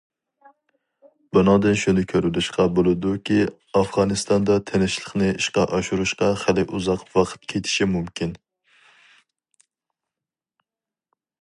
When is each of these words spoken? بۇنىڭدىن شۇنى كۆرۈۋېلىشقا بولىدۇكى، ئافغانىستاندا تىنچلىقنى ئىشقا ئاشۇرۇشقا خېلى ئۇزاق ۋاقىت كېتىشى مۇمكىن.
بۇنىڭدىن 1.37 1.75
شۇنى 1.81 2.05
كۆرۈۋېلىشقا 2.13 2.65
بولىدۇكى، 2.79 3.37
ئافغانىستاندا 3.81 4.55
تىنچلىقنى 4.71 5.29
ئىشقا 5.33 5.65
ئاشۇرۇشقا 5.79 6.31
خېلى 6.45 6.65
ئۇزاق 6.79 7.05
ۋاقىت 7.19 7.47
كېتىشى 7.53 7.89
مۇمكىن. 7.97 8.33